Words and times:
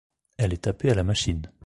Elle 0.37 0.51
est 0.55 0.63
tapée 0.63 0.89
à 0.89 0.95
la 0.95 1.03
machine. 1.03 1.51